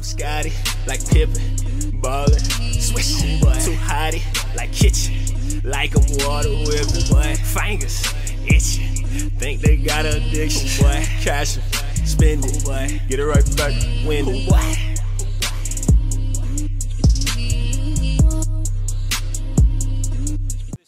I'm 0.00 0.04
Scotty, 0.04 0.50
like 0.86 1.06
Pippen, 1.10 2.00
ballin', 2.00 2.38
swish, 2.80 3.20
boy. 3.38 3.52
Too 3.60 3.76
hotty, 3.76 4.22
like 4.56 4.72
kitchen, 4.72 5.60
like 5.62 5.94
I'm 5.94 6.26
water 6.26 6.48
whipping, 6.48 7.06
boy. 7.10 7.36
Fingers 7.44 8.06
itching, 8.46 9.28
think 9.38 9.60
they 9.60 9.76
got 9.76 10.06
addiction, 10.06 10.82
boy. 10.82 11.06
Cash 11.20 11.58
spend 12.06 12.46
it. 12.46 13.08
Get 13.10 13.20
it 13.20 13.26
right 13.26 13.56
back, 13.58 13.74
win 14.06 14.26
it, 14.26 14.89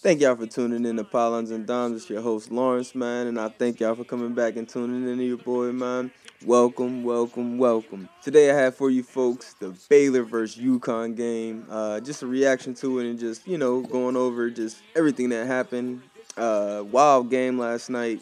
Thank 0.02 0.20
y'all 0.20 0.34
for 0.34 0.48
tuning 0.48 0.84
in 0.84 0.96
to 0.96 1.04
Pylons 1.04 1.52
and 1.52 1.64
Doms. 1.64 2.02
It's 2.02 2.10
your 2.10 2.22
host 2.22 2.50
Lawrence, 2.50 2.92
man, 2.92 3.28
and 3.28 3.38
I 3.38 3.50
thank 3.50 3.78
y'all 3.78 3.94
for 3.94 4.02
coming 4.02 4.34
back 4.34 4.56
and 4.56 4.68
tuning 4.68 5.08
in 5.08 5.18
to 5.18 5.24
your 5.24 5.36
boy, 5.36 5.70
man. 5.70 6.10
Welcome, 6.44 7.04
welcome, 7.04 7.56
welcome. 7.56 8.08
Today 8.20 8.50
I 8.50 8.54
have 8.54 8.74
for 8.74 8.90
you 8.90 9.04
folks 9.04 9.54
the 9.54 9.68
Baylor 9.88 10.24
versus 10.24 10.60
UConn 10.60 11.16
game. 11.16 11.66
Uh, 11.70 12.00
just 12.00 12.22
a 12.22 12.26
reaction 12.26 12.74
to 12.74 12.98
it 12.98 13.08
and 13.08 13.16
just 13.16 13.46
you 13.46 13.56
know 13.56 13.82
going 13.82 14.16
over 14.16 14.50
just 14.50 14.82
everything 14.96 15.28
that 15.28 15.46
happened. 15.46 16.02
Uh, 16.36 16.82
wild 16.90 17.30
game 17.30 17.56
last 17.56 17.88
night. 17.88 18.20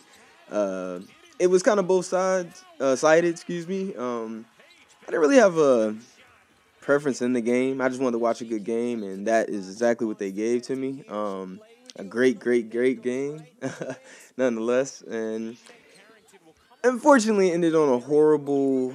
Uh, 0.50 0.98
it 1.38 1.46
was 1.46 1.62
kind 1.62 1.80
of 1.80 1.86
both 1.86 2.04
sides 2.04 2.62
uh, 2.78 2.94
sided. 2.94 3.30
Excuse 3.30 3.66
me. 3.66 3.94
Um, 3.94 4.44
I 5.04 5.06
didn't 5.06 5.20
really 5.22 5.36
have 5.36 5.56
a 5.56 5.96
preference 6.82 7.22
in 7.22 7.32
the 7.32 7.40
game. 7.40 7.80
I 7.80 7.88
just 7.88 8.02
wanted 8.02 8.12
to 8.12 8.18
watch 8.18 8.42
a 8.42 8.44
good 8.44 8.64
game, 8.64 9.02
and 9.02 9.26
that 9.26 9.48
is 9.48 9.66
exactly 9.66 10.06
what 10.06 10.18
they 10.18 10.30
gave 10.30 10.60
to 10.62 10.76
me. 10.76 11.04
Um, 11.08 11.58
a 11.96 12.04
great, 12.04 12.38
great, 12.38 12.70
great 12.70 13.02
game, 13.02 13.44
nonetheless. 14.36 15.02
And 15.02 15.56
unfortunately, 16.84 17.52
ended 17.52 17.74
on 17.74 17.88
a 17.88 17.98
horrible, 17.98 18.88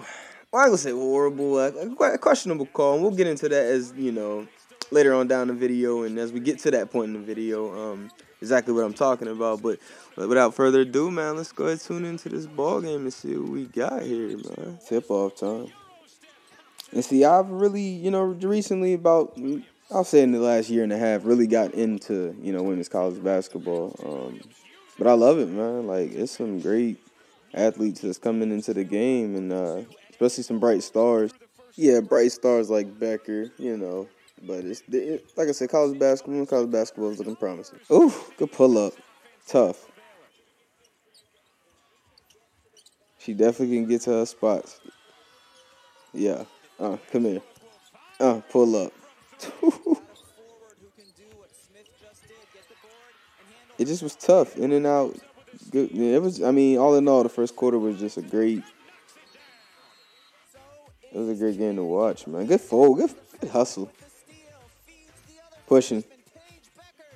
well, 0.51 0.63
I'm 0.63 0.67
gonna 0.67 0.77
say 0.77 0.91
horrible, 0.91 1.57
uh, 1.57 2.17
questionable 2.17 2.65
call. 2.67 2.95
And 2.95 3.03
we'll 3.03 3.11
get 3.11 3.27
into 3.27 3.49
that 3.49 3.65
as 3.65 3.93
you 3.95 4.11
know 4.11 4.47
later 4.91 5.13
on 5.13 5.27
down 5.27 5.47
the 5.47 5.53
video, 5.53 6.03
and 6.03 6.17
as 6.17 6.31
we 6.31 6.39
get 6.39 6.59
to 6.59 6.71
that 6.71 6.91
point 6.91 7.07
in 7.07 7.13
the 7.13 7.25
video, 7.25 7.93
um, 7.93 8.11
exactly 8.41 8.73
what 8.73 8.83
I'm 8.83 8.93
talking 8.93 9.27
about. 9.27 9.61
But 9.61 9.79
without 10.15 10.53
further 10.53 10.81
ado, 10.81 11.11
man, 11.11 11.37
let's 11.37 11.51
go 11.51 11.65
ahead 11.65 11.73
and 11.73 11.81
tune 11.81 12.05
into 12.05 12.29
this 12.29 12.45
ball 12.45 12.81
game 12.81 13.01
and 13.01 13.13
see 13.13 13.35
what 13.35 13.49
we 13.49 13.65
got 13.65 14.03
here, 14.03 14.37
man. 14.37 14.79
Tip 14.87 15.09
off 15.09 15.35
time. 15.35 15.67
And 16.91 17.03
see, 17.03 17.25
I've 17.25 17.49
really, 17.49 17.81
you 17.81 18.11
know, 18.11 18.23
recently 18.23 18.93
about 18.93 19.37
I'll 19.91 20.03
say 20.03 20.23
in 20.23 20.31
the 20.31 20.39
last 20.39 20.69
year 20.69 20.83
and 20.83 20.91
a 20.91 20.97
half, 20.97 21.25
really 21.25 21.47
got 21.47 21.73
into 21.73 22.35
you 22.41 22.51
know 22.51 22.63
women's 22.63 22.89
college 22.89 23.23
basketball. 23.23 23.95
Um, 24.03 24.41
but 24.97 25.07
I 25.07 25.13
love 25.13 25.39
it, 25.39 25.49
man. 25.49 25.87
Like 25.87 26.11
it's 26.11 26.31
some 26.31 26.59
great 26.59 26.97
athletes 27.53 28.01
that's 28.01 28.17
coming 28.17 28.51
into 28.51 28.73
the 28.73 28.83
game, 28.83 29.35
and 29.35 29.53
uh, 29.53 29.81
especially 30.09 30.43
some 30.43 30.59
bright 30.59 30.83
stars. 30.83 31.31
Yeah, 31.75 31.99
bright 31.99 32.31
stars 32.31 32.69
like 32.69 32.97
Becker, 32.99 33.51
you 33.57 33.77
know. 33.77 34.07
But 34.41 34.65
it's 34.65 34.81
it, 34.91 35.25
like 35.37 35.49
I 35.49 35.51
said, 35.51 35.69
college 35.69 35.99
basketball. 35.99 36.45
College 36.45 36.71
basketball 36.71 37.11
is 37.11 37.19
looking 37.19 37.35
promising. 37.35 37.79
Ooh, 37.91 38.13
good 38.37 38.51
pull 38.51 38.77
up, 38.77 38.93
tough. 39.47 39.85
She 43.19 43.33
definitely 43.33 43.75
can 43.77 43.87
get 43.87 44.01
to 44.01 44.11
her 44.11 44.25
spots. 44.25 44.79
Yeah. 46.13 46.43
Uh, 46.79 46.97
come 47.11 47.25
here. 47.25 47.41
Uh, 48.19 48.41
pull 48.51 48.75
up. 48.75 48.93
it 53.77 53.85
just 53.85 54.03
was 54.03 54.15
tough, 54.15 54.57
in 54.57 54.71
and 54.71 54.85
out. 54.85 55.17
Good. 55.71 55.91
It 55.91 56.21
was. 56.21 56.41
I 56.41 56.51
mean, 56.51 56.77
all 56.77 56.95
in 56.95 57.07
all, 57.07 57.23
the 57.23 57.29
first 57.29 57.55
quarter 57.55 57.79
was 57.79 57.99
just 57.99 58.17
a 58.17 58.21
great. 58.21 58.63
It 61.11 61.17
was 61.17 61.29
a 61.29 61.35
great 61.35 61.57
game 61.57 61.77
to 61.77 61.83
watch, 61.83 62.27
man. 62.27 62.45
Good 62.45 62.61
fold, 62.61 62.97
good, 62.97 63.13
good 63.39 63.49
hustle, 63.49 63.89
pushing 65.65 66.03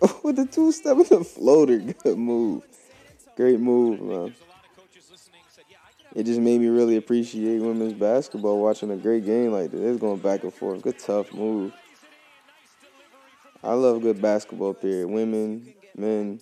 with 0.23 0.38
the 0.38 0.45
two 0.45 0.72
step 0.72 0.98
with 0.98 1.09
the 1.09 1.23
floater. 1.23 1.80
Good 2.04 2.17
move, 2.17 2.64
great 3.36 3.60
move, 3.60 4.02
man. 4.02 4.33
It 6.16 6.23
just 6.26 6.39
made 6.39 6.60
me 6.60 6.67
really 6.67 6.95
appreciate 6.95 7.61
women's 7.61 7.93
basketball 7.93 8.60
watching 8.60 8.89
a 8.89 8.98
great 8.98 9.26
game 9.26 9.52
like 9.52 9.72
this. 9.72 9.80
It's 9.80 10.02
going 10.02 10.20
back 10.20 10.43
and 10.43 10.54
forth. 10.54 10.82
Good 10.82 10.98
tough 10.98 11.32
move. 11.33 11.72
I 13.64 13.73
love 13.73 14.02
good 14.02 14.21
basketball, 14.21 14.73
period. 14.73 15.08
Women, 15.09 15.73
men, 15.95 16.39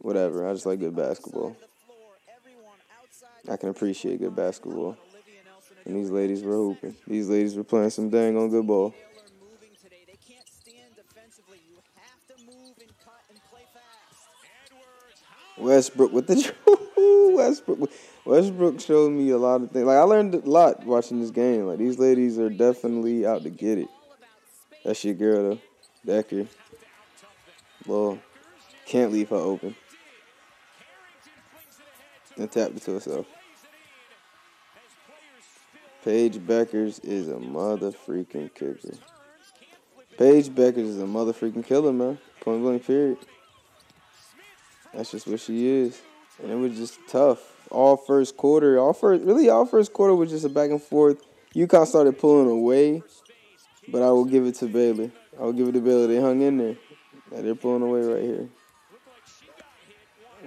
whatever. 0.00 0.48
I 0.48 0.52
just 0.52 0.66
like 0.66 0.78
good 0.78 0.94
basketball. 0.94 1.56
I 3.48 3.56
can 3.56 3.70
appreciate 3.70 4.20
good 4.20 4.36
basketball. 4.36 4.96
And 5.84 5.96
these 5.96 6.10
ladies 6.10 6.42
were 6.42 6.54
hooping. 6.54 6.94
These 7.06 7.28
ladies 7.28 7.56
were 7.56 7.64
playing 7.64 7.90
some 7.90 8.10
dang 8.10 8.36
on 8.36 8.48
good 8.48 8.66
ball. 8.66 8.94
Westbrook 15.58 16.12
with 16.12 16.26
the 16.26 16.54
Westbrook. 17.34 17.90
Westbrook 18.24 18.80
showed 18.80 19.12
me 19.12 19.30
a 19.30 19.38
lot 19.38 19.62
of 19.62 19.70
things. 19.70 19.84
Like 19.84 19.96
I 19.96 20.02
learned 20.02 20.34
a 20.34 20.38
lot 20.38 20.86
watching 20.86 21.20
this 21.20 21.30
game. 21.30 21.66
Like 21.66 21.78
these 21.78 21.98
ladies 21.98 22.38
are 22.38 22.48
definitely 22.48 23.26
out 23.26 23.42
to 23.42 23.50
get 23.50 23.78
it. 23.78 23.88
That's 24.84 25.04
your 25.04 25.14
girl 25.14 25.50
though. 25.50 25.69
Becker. 26.04 26.46
Well, 27.86 28.18
can't 28.86 29.12
leave 29.12 29.28
her 29.30 29.36
open. 29.36 29.74
And 32.36 32.50
tapped 32.50 32.76
it 32.76 32.82
to 32.82 32.92
herself. 32.92 33.26
Paige 36.04 36.38
Bueckers 36.38 37.04
is 37.04 37.28
a 37.28 37.38
mother 37.38 37.92
freaking 37.92 38.52
kicker. 38.54 38.78
Paige 40.16 40.48
Bueckers 40.48 40.78
is 40.78 40.98
a 40.98 41.06
mother 41.06 41.32
freaking 41.32 41.64
killer, 41.64 41.92
man. 41.92 42.18
Point 42.40 42.62
blank 42.62 42.86
period. 42.86 43.18
That's 44.94 45.10
just 45.10 45.26
what 45.26 45.40
she 45.40 45.66
is. 45.66 46.00
And 46.42 46.50
it 46.50 46.56
was 46.56 46.76
just 46.76 46.98
tough. 47.08 47.38
All 47.70 47.96
first 47.96 48.36
quarter, 48.36 48.78
all 48.78 48.92
first 48.92 49.22
really 49.24 49.48
all 49.48 49.66
first 49.66 49.92
quarter 49.92 50.14
was 50.14 50.30
just 50.30 50.44
a 50.44 50.48
back 50.48 50.70
and 50.70 50.82
forth. 50.82 51.22
UConn 51.54 51.86
started 51.86 52.18
pulling 52.18 52.48
away, 52.50 53.02
but 53.88 54.02
I 54.02 54.10
will 54.10 54.24
give 54.24 54.46
it 54.46 54.54
to 54.56 54.66
Bailey. 54.66 55.10
I'll 55.38 55.52
give 55.52 55.68
it 55.68 55.72
to 55.72 55.80
Bailey. 55.80 56.14
They 56.14 56.20
hung 56.20 56.40
in 56.42 56.58
there. 56.58 56.76
Yeah, 57.32 57.40
they're 57.42 57.54
pulling 57.54 57.82
away 57.82 58.00
right 58.00 58.22
here. 58.22 58.48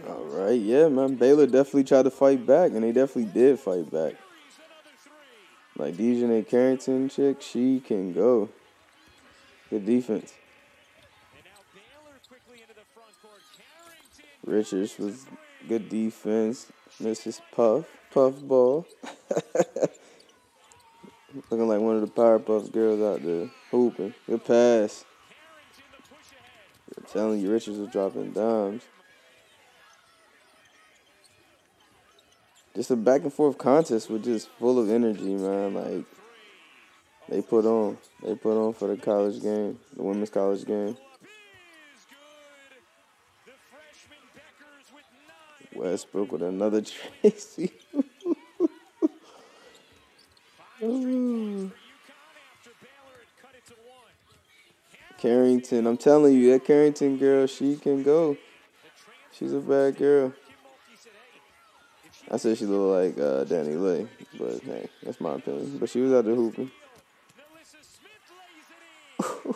All 0.07 0.25
right, 0.25 0.59
yeah, 0.59 0.89
man. 0.89 1.15
Baylor 1.15 1.45
definitely 1.45 1.85
tried 1.85 2.03
to 2.03 2.11
fight 2.11 2.45
back, 2.45 2.71
and 2.71 2.83
they 2.83 2.91
definitely 2.91 3.31
did 3.31 3.59
fight 3.59 3.89
back. 3.89 4.15
Like 5.77 5.95
DiJonai 5.95 6.47
Carrington 6.47 7.09
chick, 7.09 7.41
she 7.41 7.79
can 7.79 8.13
go. 8.13 8.49
Good 9.69 9.85
defense. 9.85 10.33
Richards 14.45 14.97
was 14.99 15.25
good 15.67 15.89
defense. 15.89 16.67
Mrs. 17.01 17.39
Puff, 17.55 17.85
Puff 18.11 18.41
ball. 18.41 18.85
Looking 21.33 21.67
like 21.67 21.79
one 21.79 21.95
of 21.95 22.01
the 22.01 22.07
Powerpuff 22.07 22.71
girls 22.71 23.01
out 23.01 23.25
there 23.25 23.49
hooping. 23.71 24.13
Good 24.27 24.45
pass. 24.45 25.03
I'm 26.95 27.05
telling 27.11 27.39
you, 27.39 27.51
Richards 27.51 27.79
was 27.79 27.89
dropping 27.89 28.33
dimes. 28.33 28.83
Just 32.75 32.91
a 32.91 32.95
back 32.95 33.21
and 33.21 33.33
forth 33.33 33.57
contest 33.57 34.11
with 34.11 34.23
just 34.23 34.47
full 34.59 34.79
of 34.79 34.91
energy, 34.91 35.33
man. 35.33 35.73
Like 35.73 36.05
they 37.29 37.41
put 37.41 37.65
on, 37.65 37.97
they 38.21 38.35
put 38.35 38.55
on 38.55 38.73
for 38.73 38.87
the 38.87 38.97
college 38.97 39.41
game, 39.41 39.79
the 39.95 40.03
women's 40.03 40.29
college 40.29 40.65
game. 40.65 40.95
Westbrook 45.75 46.31
with 46.31 46.43
another 46.43 46.81
Tracy. 47.21 47.73
Carrington, 55.23 55.87
I'm 55.87 55.95
telling 55.95 56.33
you, 56.33 56.51
that 56.51 56.65
Carrington 56.65 57.17
girl, 57.17 57.47
she 57.47 57.77
can 57.77 58.03
go. 58.03 58.35
She's 59.31 59.53
a 59.53 59.59
bad 59.59 59.95
girl. 59.95 60.33
I 62.29 62.35
said 62.35 62.57
she 62.57 62.65
looked 62.65 63.17
like 63.17 63.25
uh, 63.25 63.45
Danny 63.45 63.75
Lay, 63.75 64.05
but 64.37 64.59
hey, 64.63 64.89
that's 65.01 65.21
my 65.21 65.35
opinion. 65.35 65.77
But 65.77 65.89
she 65.89 66.01
was 66.01 66.11
out 66.11 66.25
there 66.25 66.35
hooping. 66.35 66.69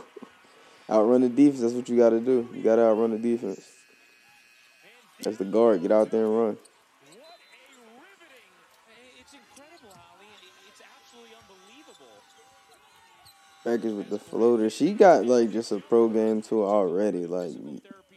outrun 0.90 1.20
the 1.20 1.28
defense. 1.28 1.60
That's 1.60 1.74
what 1.74 1.90
you 1.90 1.98
got 1.98 2.12
to 2.12 2.22
do. 2.22 2.48
You 2.54 2.64
got 2.64 2.78
to 2.78 2.84
outrun 2.84 3.12
the 3.12 3.18
defense. 3.18 3.60
That's 5.22 5.36
the 5.36 5.44
guard. 5.44 5.82
Get 5.82 5.92
out 5.92 6.12
there 6.12 6.24
and 6.24 6.38
run. 6.38 6.58
Bueckers 13.68 13.98
with 13.98 14.10
the 14.10 14.20
floater. 14.20 14.70
She 14.70 14.94
got 14.94 15.26
like 15.26 15.52
just 15.52 15.74
a 15.74 15.80
pro 15.80 16.08
game 16.08 16.42
to 16.44 16.62
her 16.62 16.68
already. 16.68 17.26
Like 17.26 17.52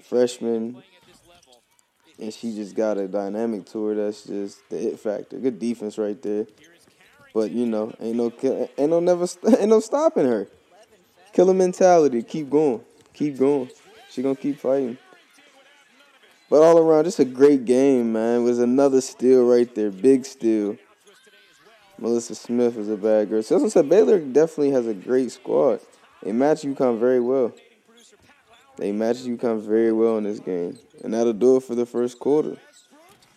freshman. 0.04 0.82
And 2.20 2.32
she 2.32 2.54
just 2.54 2.74
got 2.76 2.98
a 2.98 3.08
dynamic 3.08 3.66
to 3.70 3.86
her 3.86 3.94
that's 3.94 4.24
just 4.24 4.68
the 4.68 4.92
it 4.92 5.00
factor. 5.00 5.38
Good 5.38 5.58
defense 5.58 5.98
right 5.98 6.20
there. 6.22 6.46
But 7.34 7.50
you 7.50 7.66
know, 7.66 7.92
ain't 8.00 8.16
no 8.16 8.32
ain't 8.78 8.90
no 8.90 9.00
never 9.00 9.26
ain't 9.58 9.68
no 9.68 9.80
stopping 9.80 10.26
her. 10.26 10.46
Killer 11.32 11.54
mentality. 11.54 12.22
Keep 12.22 12.50
going. 12.50 12.82
Keep 13.14 13.38
going. 13.38 13.70
She 14.10 14.22
gonna 14.22 14.36
keep 14.36 14.58
fighting. 14.58 14.98
But 16.48 16.62
all 16.62 16.78
around, 16.78 17.04
just 17.04 17.20
a 17.20 17.24
great 17.24 17.64
game, 17.64 18.12
man. 18.12 18.40
It 18.40 18.44
was 18.44 18.58
another 18.58 19.00
steal 19.00 19.46
right 19.46 19.72
there. 19.74 19.90
Big 19.90 20.24
steal. 20.26 20.76
NaLyssa 22.00 22.34
Smith 22.34 22.76
is 22.76 22.88
a 22.88 22.96
bad 22.96 23.28
girl. 23.28 23.42
So 23.42 23.62
I 23.62 23.68
said, 23.68 23.88
Baylor 23.88 24.18
definitely 24.18 24.70
has 24.70 24.86
a 24.86 24.94
great 24.94 25.30
squad. 25.32 25.80
They 26.22 26.32
match 26.32 26.62
UConn 26.62 26.98
very 26.98 27.20
well. 27.20 27.52
They 28.76 28.92
match 28.92 29.18
UConn 29.18 29.60
very 29.60 29.92
well 29.92 30.16
in 30.16 30.24
this 30.24 30.40
game. 30.40 30.78
And 31.04 31.12
that'll 31.12 31.34
do 31.34 31.56
it 31.56 31.64
for 31.64 31.74
the 31.74 31.86
first 31.86 32.18
quarter. 32.18 32.56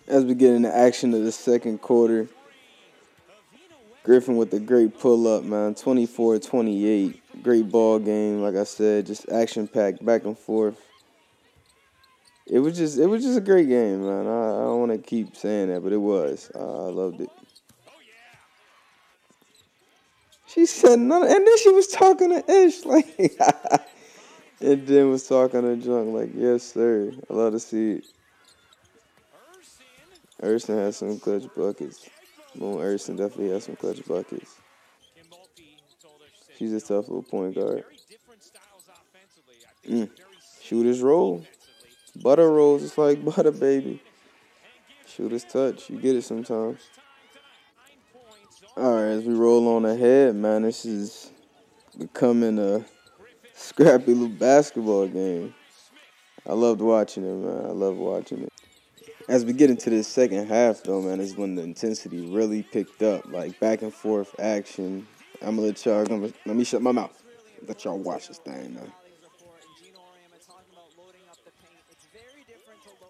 As 0.08 0.24
we 0.24 0.34
get 0.34 0.54
into 0.54 0.74
action 0.74 1.14
of 1.14 1.24
the 1.24 1.32
second 1.32 1.82
quarter, 1.82 2.28
Griffin 4.04 4.36
with 4.36 4.54
a 4.54 4.60
great 4.60 5.00
pull 5.00 5.28
up, 5.28 5.44
man. 5.44 5.76
24 5.76 6.40
28. 6.40 7.44
Great 7.44 7.70
ball 7.70 8.00
game, 8.00 8.42
like 8.42 8.56
I 8.56 8.64
said, 8.64 9.06
just 9.06 9.30
action 9.30 9.68
packed 9.68 10.06
back 10.06 10.26
and 10.26 10.38
forth. 10.38 10.80
It 12.46 12.60
was 12.60 12.78
just 12.78 12.98
it 12.98 13.08
was 13.08 13.24
just 13.24 13.38
a 13.38 13.42
great 13.42 13.70
game, 13.70 14.06
man. 14.06 14.28
I, 14.28 14.50
I 14.50 14.60
don't 14.64 14.80
want 14.80 14.92
to 14.92 14.98
keep 14.98 15.36
saying 15.36 15.70
that, 15.70 15.82
but 15.82 15.94
it 15.94 15.98
was. 15.98 16.52
I 16.54 16.60
loved 16.60 17.22
it. 17.22 17.30
She 20.54 20.68
said 20.68 21.00
none, 21.00 21.24
and 21.24 21.48
then 21.48 21.58
she 21.58 21.70
was 21.70 21.88
talking 21.88 22.30
to 22.30 22.52
Ish 22.52 22.86
like, 22.86 23.08
and 24.62 24.86
then 24.86 25.10
was 25.10 25.28
talking 25.28 25.62
to 25.62 25.76
Junk 25.78 26.14
like, 26.14 26.30
yes 26.36 26.64
sir. 26.64 27.12
I 27.30 27.34
love 27.34 27.54
to 27.54 27.60
see 27.60 27.94
it. 27.94 28.06
Ursin 30.44 30.78
has 30.78 30.98
some 30.98 31.20
clutch 31.20 31.46
buckets. 31.56 32.08
Moon 32.56 32.80
Ursin 32.80 33.16
definitely 33.16 33.50
has 33.50 33.64
some 33.64 33.76
clutch 33.76 34.06
buckets. 34.06 34.56
She's 36.60 36.74
a 36.74 36.82
tough 36.82 37.08
little 37.08 37.24
point 37.24 37.56
guard. 37.56 37.86
Mm. 39.90 40.10
Shooters 40.62 41.02
roll. 41.02 41.44
Butter 42.22 42.52
rolls, 42.52 42.84
it's 42.84 42.98
like 42.98 43.26
butter, 43.36 43.52
baby. 43.52 44.04
Shooters 45.08 45.46
touch. 45.46 45.90
You 45.90 45.98
get 45.98 46.16
it 46.16 46.22
sometimes. 46.24 46.80
All 48.76 48.96
right, 48.96 49.12
as 49.12 49.24
we 49.24 49.36
roll 49.36 49.68
on 49.68 49.86
ahead, 49.86 50.36
man, 50.36 50.64
this 50.64 50.84
is 50.84 51.30
becoming 52.00 52.58
a 52.58 52.84
scrappy 53.54 54.16
little 54.16 54.30
basketball 54.30 55.08
game. 55.08 55.54
I 56.48 56.54
loved 56.54 56.82
watching 56.82 57.24
it, 57.24 57.36
man. 57.36 57.66
I 57.68 57.72
love 57.72 57.98
watching 57.98 58.42
it. 58.42 58.52
As 59.30 59.46
we 59.46 59.54
get 59.54 59.70
into 59.70 59.92
this 59.92 60.08
second 60.08 60.48
half, 60.48 60.82
though, 60.82 61.04
man, 61.04 61.20
is 61.20 61.36
when 61.36 61.54
the 61.54 61.62
intensity 61.62 62.26
really 62.26 62.64
picked 62.64 63.04
up. 63.04 63.32
Like 63.32 63.60
back 63.60 63.84
and 63.84 63.94
forth 63.94 64.34
action. 64.40 65.06
I'm 65.44 65.58
gonna 65.58 65.68
let 65.68 65.86
y'all. 65.86 66.04
Gonna, 66.06 66.34
let 66.48 66.56
me 66.56 66.64
shut 66.64 66.82
my 66.82 66.92
mouth. 66.92 67.22
Let 67.68 67.86
y'all 67.86 68.00
watch 68.00 68.28
this 68.30 68.40
thing 68.40 68.74
now. 68.74 68.92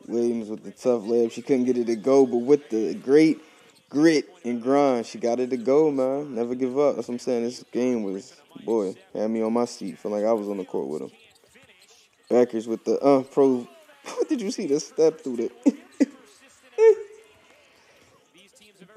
Williams 0.09 0.49
with 0.49 0.65
the 0.65 0.71
tough 0.71 1.03
layup. 1.03 1.31
She 1.31 1.41
couldn't 1.41 1.63
get 1.63 1.77
it 1.77 1.87
to 1.87 1.95
go, 1.95 2.25
but 2.25 2.39
with 2.39 2.69
the 2.69 2.95
great 2.95 3.39
grit 3.93 4.29
and 4.43 4.61
grind, 4.61 5.05
she 5.05 5.19
got 5.19 5.39
it 5.39 5.51
to 5.51 5.57
go, 5.57 5.91
man. 5.91 6.35
Never 6.35 6.55
give 6.55 6.77
up. 6.77 6.95
That's 6.95 7.07
what 7.07 7.13
I'm 7.13 7.19
saying. 7.19 7.43
This 7.43 7.63
game 7.71 8.03
was, 8.03 8.33
boy, 8.65 8.95
had 9.13 9.29
me 9.29 9.41
on 9.41 9.53
my 9.53 9.65
seat. 9.65 9.99
Feel 9.99 10.11
like 10.11 10.25
I 10.25 10.33
was 10.33 10.49
on 10.49 10.57
the 10.57 10.65
court 10.65 10.87
with 10.87 11.03
him. 11.03 11.11
Bueckers 12.29 12.67
with 12.67 12.83
the 12.83 12.99
uh 12.99 13.21
pro. 13.23 13.67
What 14.03 14.27
did 14.27 14.41
you 14.41 14.51
see? 14.51 14.67
The 14.67 14.81
step 14.81 15.21
through 15.21 15.37
the. 15.37 15.51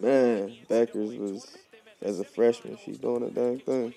man, 0.01 0.57
Bueckers 0.69 1.17
was 1.19 1.57
as 2.03 2.19
a 2.19 2.25
freshman. 2.25 2.77
She's 2.85 2.99
doing 2.99 3.23
a 3.23 3.31
dang 3.31 3.61
thing. 3.61 3.95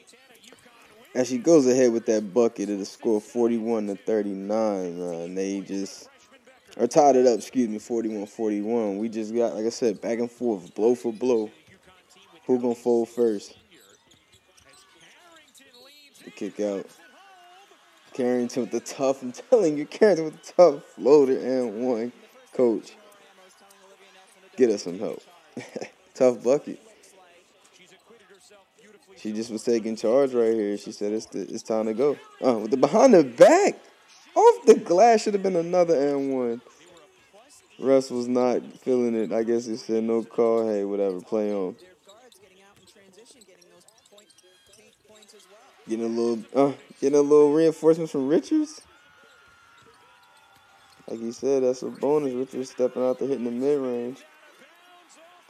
As 1.16 1.28
she 1.30 1.40
goes 1.40 1.66
ahead 1.66 1.92
with 1.92 2.06
that 2.06 2.32
bucket, 2.32 2.70
it'll 2.70 2.86
score 2.86 3.20
41 3.20 3.88
to 3.88 3.96
39. 3.96 5.00
Man, 5.00 5.34
they 5.34 5.62
just 5.62 6.08
or 6.78 6.88
tied 6.88 7.16
it 7.16 7.26
up, 7.26 7.40
excuse 7.40 7.68
me, 7.68 7.78
41-41. 7.78 8.98
We 8.98 9.10
just 9.10 9.34
got, 9.36 9.56
like 9.56 9.66
I 9.66 9.70
said, 9.70 10.02
back 10.02 10.20
and 10.20 10.32
forth, 10.32 10.74
blow 10.76 10.96
for 10.96 11.12
blow. 11.12 11.50
Who 12.46 12.60
gonna 12.60 12.76
fold 12.76 13.10
first? 13.10 13.56
The 16.24 16.32
kick 16.32 16.60
out. 16.60 16.86
Carrington 18.14 18.64
with 18.64 18.72
the 18.72 18.80
tough, 18.80 19.22
I'm 19.22 19.32
telling 19.50 19.78
you, 19.78 19.86
Carrington 19.86 20.26
with 20.26 20.44
the 20.44 20.54
tough 20.54 20.84
floater 20.84 21.38
and 21.38 21.88
one. 21.88 22.12
Coach, 22.54 22.94
get 24.58 24.70
us 24.70 24.84
some 24.84 25.00
help. 25.00 25.22
tough 26.16 26.44
bucket. 26.44 26.80
She 29.18 29.34
just 29.34 29.52
was 29.52 29.64
taking 29.64 29.96
charge 29.98 30.34
right 30.34 30.54
here. 30.54 30.78
She 30.78 30.92
said 30.94 31.12
it's 31.12 31.26
the, 31.26 31.42
it's 31.42 31.64
time 31.64 31.86
to 31.88 31.94
go. 31.94 32.18
Uh, 32.44 32.54
with 32.54 32.72
the 32.72 32.78
behind 32.78 33.14
the 33.14 33.24
back. 33.24 33.76
Off 34.40 34.66
the 34.66 34.76
glass 34.76 35.22
should 35.22 35.34
have 35.34 35.44
been 35.44 35.58
another 35.58 35.96
and 35.96 36.34
one. 36.34 36.62
Russ 37.78 38.10
was 38.10 38.30
not 38.30 38.62
feeling 38.80 39.14
it. 39.14 39.34
I 39.34 39.44
guess 39.44 39.66
he 39.66 39.76
said 39.76 40.04
no 40.04 40.24
call. 40.24 40.66
Hey, 40.66 40.86
whatever, 40.86 41.20
play 41.20 41.54
on. 41.54 41.76
Getting 45.90 46.06
a 46.06 46.08
little, 46.08 46.44
uh, 46.56 46.74
getting 47.02 47.20
a 47.20 47.22
little 47.22 47.52
reinforcement 47.52 48.10
from 48.10 48.30
Richards. 48.30 48.82
Like 51.10 51.20
he 51.20 51.34
said, 51.34 51.64
that's 51.64 51.84
a 51.84 51.88
bonus. 51.88 52.34
Richards 52.34 52.70
stepping 52.70 53.04
out 53.04 53.20
there 53.20 53.28
hitting 53.28 53.44
the 53.44 53.52
mid 53.52 53.80
range. 53.82 54.24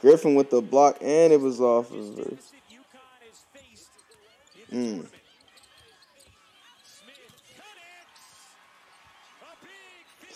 Griffin 0.00 0.34
with 0.34 0.50
the 0.50 0.62
block, 0.62 0.96
and 1.00 1.32
it 1.32 1.40
was 1.40 1.60
off 1.60 1.92
of 1.92 2.16
her. 2.16 2.36
Mm. 4.72 5.06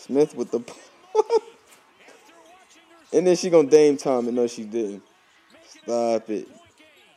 Smith 0.05 0.37
with 0.37 0.51
the. 0.51 0.61
and 3.13 3.27
then 3.27 3.37
she 3.37 3.49
gonna 3.49 3.69
Dame 3.69 3.97
time 3.97 4.27
and 4.27 4.37
no, 4.37 4.47
she 4.47 4.65
didn't. 4.65 5.03
Stop 5.67 6.29
it. 6.29 6.47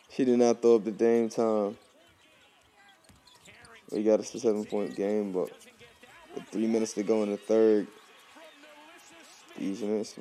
She 0.09 0.23
did 0.23 0.39
not 0.39 0.61
throw 0.61 0.75
up 0.75 0.85
the 0.85 0.91
Dame 0.91 1.27
time. 1.27 1.77
We 3.91 4.03
got 4.03 4.21
a 4.21 4.23
seven 4.23 4.63
point 4.63 4.95
game, 4.95 5.33
but 5.33 5.49
with 6.33 6.47
three 6.47 6.67
minutes 6.67 6.93
to 6.93 7.03
go 7.03 7.23
in 7.23 7.31
the 7.31 7.37
third. 7.37 7.87
These 9.57 9.81
minutes. 9.81 10.17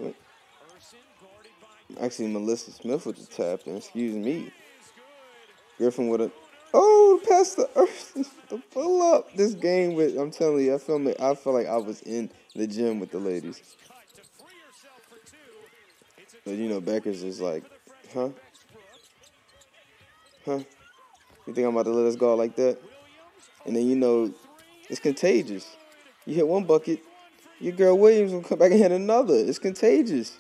Actually, 2.01 2.33
NaLyssa 2.33 2.73
Smith 2.73 3.07
with 3.07 3.17
the 3.17 3.27
tap, 3.27 3.61
and 3.67 3.77
excuse 3.77 4.15
me. 4.15 4.53
Griffin 5.79 6.09
with 6.09 6.21
a 6.21 6.33
Oh, 6.75 7.21
pass 7.27 7.55
the 7.55 7.69
earth, 7.77 8.15
the 8.49 8.59
pull 8.73 9.03
up. 9.03 9.35
This 9.35 9.55
game 9.55 9.95
with 9.95 10.17
I'm 10.17 10.31
telling 10.31 10.65
you, 10.65 10.75
I 10.75 10.79
feel 10.79 10.99
me. 10.99 11.15
I 11.19 11.35
feel 11.35 11.53
like 11.53 11.67
I 11.67 11.77
was 11.77 12.03
in 12.03 12.31
the 12.55 12.67
gym 12.67 13.01
with 13.01 13.11
the 13.11 13.19
ladies. 13.19 13.63
But 16.45 16.55
you 16.55 16.69
know, 16.69 16.81
Becker's 16.81 17.23
is 17.23 17.41
like, 17.41 17.65
huh, 18.15 18.29
huh. 20.45 20.61
You 21.47 21.55
think 21.55 21.67
I'm 21.67 21.77
about 21.77 21.85
to 21.85 21.93
let 21.93 22.07
us 22.07 22.17
go 22.17 22.35
like 22.35 22.57
that? 22.57 22.79
And 23.65 23.75
then 23.75 23.87
you 23.87 23.97
know, 23.97 24.33
it's 24.89 25.01
contagious. 25.01 25.77
You 26.25 26.35
hit 26.35 26.47
one 26.47 26.65
bucket, 26.65 27.01
your 27.61 27.73
girl 27.73 27.97
Williams 27.97 28.33
will 28.33 28.43
come 28.43 28.59
back 28.59 28.71
and 28.71 28.81
hit 28.81 28.93
another. 28.93 29.35
It's 29.35 29.59
contagious. 29.59 30.37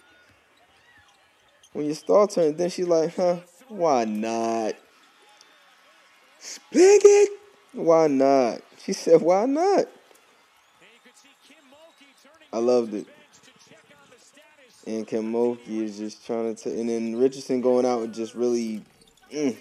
When 1.73 1.87
your 1.87 1.95
star 1.95 2.27
turns, 2.27 2.57
then 2.57 2.71
she's 2.71 2.89
like, 2.89 3.15
huh, 3.15 3.37
why 3.69 4.05
not? 4.05 4.75
Spigot? 6.47 7.29
Why 7.73 8.07
not? 8.07 8.61
She 8.79 8.93
said, 8.93 9.21
why 9.21 9.47
not? 9.47 9.87
I 12.53 12.59
loved 12.59 12.95
it. 12.95 13.07
And 14.87 15.05
Kim 15.07 15.33
Mulkey 15.33 15.83
is 15.83 15.99
just 15.99 16.25
trying 16.25 16.55
to, 16.55 16.63
t- 16.63 16.81
and 16.81 16.89
then 16.89 17.17
Richardson 17.17 17.61
going 17.61 17.85
out 17.85 18.03
and 18.03 18.15
just 18.15 18.37
really, 18.37 18.85
mm, 19.33 19.57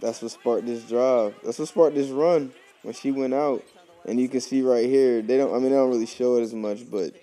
that's 0.00 0.22
what 0.22 0.30
sparked 0.30 0.66
this 0.66 0.84
drive. 0.84 1.34
That's 1.42 1.58
what 1.58 1.66
sparked 1.66 1.96
this 1.96 2.10
run 2.10 2.52
when 2.82 2.94
she 2.94 3.10
went 3.10 3.34
out. 3.34 3.64
And 4.06 4.20
you 4.20 4.28
can 4.28 4.40
see 4.40 4.62
right 4.62 4.88
here, 4.88 5.22
they 5.22 5.36
don't, 5.36 5.50
I 5.50 5.54
mean, 5.54 5.70
they 5.70 5.76
don't 5.76 5.90
really 5.90 6.06
show 6.06 6.36
it 6.36 6.42
as 6.42 6.54
much, 6.54 6.88
but 6.88 7.14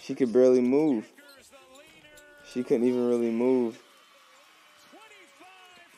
she 0.00 0.16
could 0.16 0.32
barely 0.32 0.60
move. 0.60 1.06
She 2.52 2.64
couldn't 2.64 2.88
even 2.88 3.08
really 3.08 3.30
move. 3.30 3.78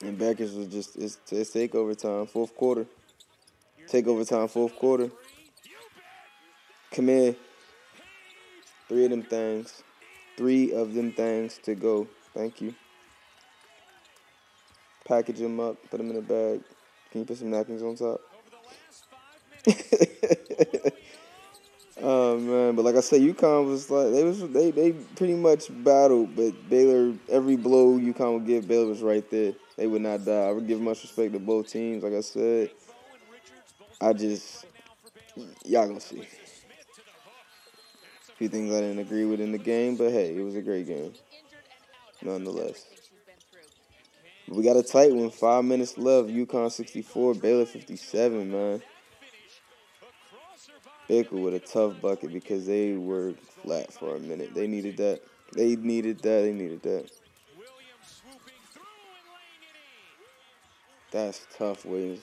And 0.03 0.19
Bueckers 0.19 0.57
was 0.57 0.67
just 0.67 0.97
it's, 0.97 1.19
it's 1.31 1.51
takeover 1.51 1.97
time, 1.97 2.27
fourth 2.27 2.55
quarter. 2.57 2.87
Takeover 3.89 4.29
time, 4.29 4.49
fourth 4.49 4.75
quarter. 4.77 5.11
Come 6.91 7.09
in. 7.09 7.37
Three 8.89 9.05
of 9.05 9.11
them 9.11 9.23
things. 9.23 9.83
Three 10.37 10.73
of 10.73 10.93
them 10.95 11.13
things 11.13 11.59
to 11.63 11.75
go. 11.75 12.09
Thank 12.35 12.61
you. 12.61 12.75
Package 15.07 15.39
them 15.39 15.61
up, 15.61 15.77
put 15.91 15.99
them 15.99 16.11
in 16.11 16.17
a 16.17 16.23
bag. 16.23 16.63
Can 17.11 17.21
you 17.21 17.25
put 17.25 17.39
some 17.39 17.51
napkins 17.51 17.83
on 17.83 17.97
top? 17.97 18.21
Oh 22.05 22.37
man, 22.37 22.75
but 22.75 22.85
like 22.85 22.97
I 22.97 23.01
said, 23.01 23.21
UConn 23.21 23.69
was 23.69 23.89
like 23.89 24.11
they 24.11 24.25
was 24.25 24.41
they 24.49 24.73
they 24.73 24.91
pretty 24.91 25.35
much 25.35 25.69
battled, 25.85 26.35
but 26.35 26.69
Baylor 26.69 27.15
every 27.29 27.55
blow 27.55 27.97
UConn 27.97 28.35
would 28.35 28.47
give, 28.47 28.67
Baylor 28.67 28.87
was 28.87 29.03
right 29.03 29.29
there. 29.31 29.53
They 29.77 29.87
would 29.87 30.03
not 30.03 30.25
die. 30.25 30.49
I 30.49 30.53
would 30.53 30.67
give 30.67 30.81
much 30.81 31.03
respect 31.03 31.33
to 31.33 31.39
both 31.39 31.69
teams. 31.69 32.03
Like 32.03 32.15
I 32.15 32.21
said, 32.21 32.71
I 34.01 34.13
just 34.13 34.67
y'all 35.65 35.87
gonna 35.89 36.01
see. 36.01 36.21
A 36.21 36.27
few 38.35 38.49
things 38.49 38.73
I 38.75 38.81
didn't 38.81 38.99
agree 38.99 39.25
with 39.25 39.41
in 39.41 39.53
the 39.53 39.59
game, 39.59 39.97
but 39.97 40.11
hey, 40.11 40.37
it 40.37 40.43
was 40.43 40.57
a 40.57 40.63
great 40.63 40.87
game, 40.87 41.13
nonetheless. 42.23 42.87
We 44.49 44.63
got 44.63 44.77
a 44.77 44.83
tight 44.83 45.13
one. 45.13 45.31
Five 45.31 45.65
minutes 45.65 45.99
left. 45.99 46.29
UConn 46.29 46.71
64, 46.71 47.35
Baylor 47.35 47.67
57, 47.67 48.51
man. 48.51 48.83
Baker 51.09 51.37
with 51.37 51.55
a 51.55 51.61
tough 51.61 52.01
bucket 52.01 52.33
because 52.33 52.67
they 52.67 52.95
were 52.95 53.35
flat 53.63 53.93
for 53.93 54.17
a 54.17 54.21
minute. 54.21 54.55
They 54.55 54.67
needed 54.67 54.97
that. 54.99 55.21
They 55.55 55.77
needed 55.77 56.19
that. 56.21 56.43
They 56.43 56.53
needed 56.53 56.83
that. 56.83 57.11
That's 61.13 61.47
tough, 61.59 61.85
Williams. 61.85 62.23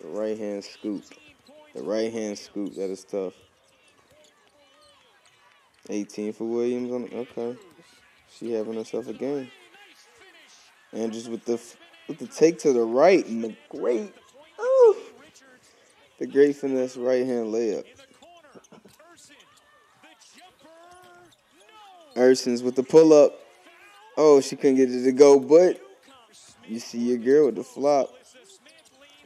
The 0.00 0.06
right 0.06 0.38
hand 0.38 0.62
scoop. 0.62 1.02
The 1.74 1.82
right 1.82 2.12
hand 2.12 2.38
scoop. 2.38 2.76
That 2.76 2.88
is 2.90 3.02
tough. 3.02 3.34
18 5.90 6.32
for 6.32 6.44
Williams. 6.44 6.92
On 6.92 7.08
okay. 7.12 7.58
She 8.38 8.52
having 8.52 8.74
herself 8.74 9.08
a 9.08 9.12
game. 9.12 9.50
And 10.92 11.12
just 11.12 11.28
with 11.28 11.44
the 11.44 11.60
with 12.06 12.18
the 12.18 12.28
take 12.28 12.60
to 12.60 12.72
the 12.72 12.84
right 12.84 13.26
and 13.26 13.42
the 13.42 13.56
great, 13.68 14.14
oh, 14.60 14.96
the 16.18 16.26
great 16.26 16.54
finesse 16.54 16.96
right 16.96 17.26
hand 17.26 17.52
layup. 17.52 17.84
Ursins 22.14 22.62
with 22.62 22.76
the 22.76 22.84
pull 22.84 23.12
up. 23.12 23.40
Oh, 24.16 24.40
she 24.40 24.54
couldn't 24.54 24.76
get 24.76 24.88
it 24.88 25.02
to 25.02 25.10
go, 25.10 25.40
but 25.40 25.80
you 26.68 26.78
see 26.78 26.98
your 26.98 27.18
girl 27.18 27.46
with 27.46 27.56
the 27.56 27.64
flop. 27.64 28.10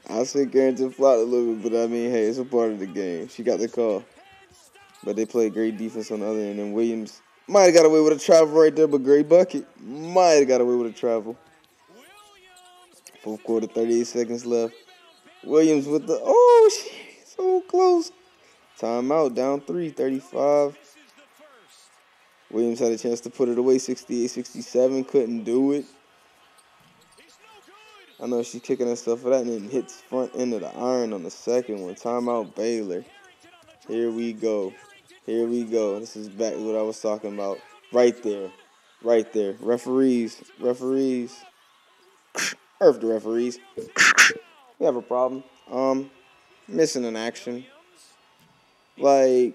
I 0.09 0.25
say 0.25 0.47
guarantee 0.47 0.89
flop 0.89 1.17
a 1.17 1.21
little 1.21 1.55
bit, 1.55 1.71
but 1.71 1.85
I 1.85 1.87
mean, 1.87 2.11
hey, 2.11 2.25
it's 2.25 2.39
a 2.39 2.45
part 2.45 2.73
of 2.73 2.79
the 2.79 2.87
game. 2.87 3.29
She 3.29 3.43
got 3.43 3.59
the 3.59 3.69
call. 3.69 4.05
But 5.05 5.17
they 5.17 5.27
played 5.27 5.55
great 5.55 5.77
defense 5.77 6.11
on 6.11 6.21
the 6.21 6.27
other 6.27 6.41
end, 6.41 6.59
and 6.59 6.75
Williams 6.75 7.21
might 7.47 7.65
have 7.65 7.75
got 7.75 7.87
away 7.87 8.01
with 8.01 8.13
a 8.13 8.19
travel 8.19 8.61
right 8.61 8.75
there, 8.75 8.87
but 8.87 9.03
great 9.03 9.29
bucket. 9.29 9.67
Might 9.81 10.33
have 10.33 10.49
got 10.49 10.61
away 10.61 10.75
with 10.75 10.95
a 10.95 10.95
travel. 10.95 11.37
Fourth 13.23 13.43
quarter, 13.43 13.67
38 13.67 14.07
seconds 14.07 14.47
left. 14.47 14.75
Williams 15.45 15.87
with 15.87 16.07
the, 16.07 16.19
oh, 16.23 16.71
so 17.25 17.61
close. 17.63 18.13
Timeout, 18.79 19.35
down 19.35 19.61
three, 19.61 19.91
35. 19.91 20.79
Williams 22.51 22.79
had 22.79 22.93
a 22.93 22.99
chance 22.99 23.21
to 23.21 23.31
put 23.31 23.49
it 23.49 23.59
away, 23.59 23.79
68 23.79 24.29
67, 24.29 25.05
couldn't 25.05 25.45
do 25.45 25.73
it. 25.73 25.85
I 28.21 28.27
know 28.27 28.43
she's 28.43 28.63
kicking 28.63 28.89
herself 28.89 29.21
for 29.21 29.31
that 29.31 29.43
and 29.43 29.51
then 29.51 29.71
hits 29.71 30.01
front 30.01 30.33
end 30.35 30.53
of 30.53 30.61
the 30.61 30.77
iron 30.77 31.13
on 31.13 31.23
the 31.23 31.31
second 31.31 31.81
one. 31.81 31.95
Timeout 31.95 32.55
Baylor. 32.57 33.05
Here 33.87 34.11
we 34.11 34.33
go. 34.33 34.73
Here 35.25 35.47
we 35.47 35.63
go. 35.65 36.01
This 36.01 36.17
is 36.17 36.29
back 36.29 36.55
what 36.57 36.75
I 36.75 36.83
was 36.83 37.01
talking 37.01 37.35
about. 37.35 37.61
Right 37.93 38.21
there. 38.25 38.51
Right 39.03 39.33
there. 39.33 39.55
Referees. 39.61 40.43
Referees. 40.59 41.37
Earth 42.81 43.01
the 43.01 43.07
referees. 43.07 43.61
we 44.79 44.87
have 44.87 44.97
a 44.97 45.03
problem. 45.03 45.45
Um, 45.71 46.11
missing 46.67 47.05
an 47.05 47.15
action. 47.15 47.65
Like, 48.97 49.55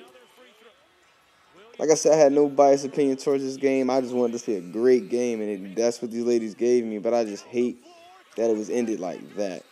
like 1.80 1.90
I 1.90 1.96
said, 1.96 2.14
I 2.14 2.18
had 2.18 2.32
no 2.32 2.48
biased 2.48 2.86
opinion 2.86 3.18
towards 3.18 3.44
this 3.44 3.58
game. 3.58 3.90
I 3.90 4.00
just 4.00 4.14
wanted 4.14 4.34
to 4.34 4.40
see 4.40 4.56
a 4.56 4.62
great 4.62 5.10
game, 5.10 5.42
and 5.42 5.50
it, 5.50 5.76
that's 5.76 6.02
what 6.02 6.12
these 6.12 6.24
ladies 6.24 6.56
gave 6.56 6.86
me. 6.86 7.00
But 7.00 7.14
I 7.14 7.26
just 7.26 7.44
hate 7.44 7.84
that 8.36 8.50
it 8.50 8.58
was 8.58 8.70
ended 8.70 9.00
like 9.00 9.36
that. 9.36 9.64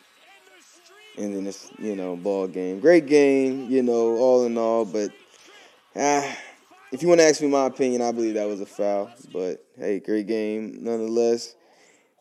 And 1.18 1.36
then 1.36 1.48
it's 1.48 1.70
you 1.78 1.96
know 1.96 2.16
ball 2.16 2.48
game, 2.48 2.80
great 2.80 3.06
game, 3.06 3.70
you 3.70 3.84
know, 3.84 4.16
all 4.18 4.46
in 4.46 4.58
all. 4.58 4.86
But 4.86 5.12
ah, 5.96 6.38
if 6.92 7.02
you 7.02 7.08
want 7.08 7.20
to 7.20 7.28
ask 7.28 7.42
me 7.42 7.48
my 7.48 7.66
opinion, 7.66 8.02
I 8.02 8.12
believe 8.12 8.36
that 8.36 8.48
was 8.48 8.62
a 8.62 8.66
foul. 8.66 9.12
But 9.32 9.66
hey, 9.78 10.00
great 10.00 10.28
game 10.28 10.84
nonetheless. 10.84 11.56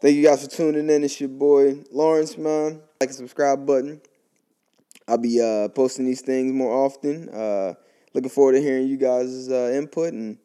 Thank 0.00 0.16
you 0.16 0.24
guys 0.24 0.42
for 0.42 0.50
tuning 0.50 0.88
in. 0.88 1.04
It's 1.04 1.20
your 1.20 1.28
boy 1.28 1.84
Lawrence, 1.92 2.38
man. 2.38 2.80
Like 3.00 3.10
and 3.10 3.14
subscribe 3.14 3.66
button. 3.66 4.00
I'll 5.06 5.18
be 5.18 5.40
uh, 5.40 5.68
posting 5.68 6.06
these 6.06 6.20
things 6.20 6.52
more 6.52 6.72
often. 6.84 7.28
Uh, 7.28 7.74
looking 8.14 8.30
forward 8.30 8.52
to 8.52 8.62
hearing 8.62 8.86
you 8.86 8.96
guys' 8.96 9.50
uh, 9.50 9.72
input, 9.74 10.12
and 10.12 10.38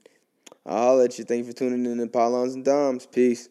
I'll 0.65 0.97
let 0.97 1.17
you. 1.19 1.25
Thank 1.25 1.45
you 1.45 1.51
for 1.51 1.57
tuning 1.57 1.85
in 1.85 1.99
to 1.99 2.07
Pylons 2.07 2.55
and 2.55 2.65
Doms. 2.65 3.05
Peace. 3.05 3.47